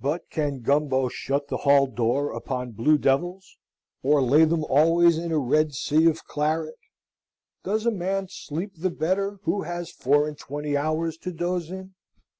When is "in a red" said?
5.18-5.72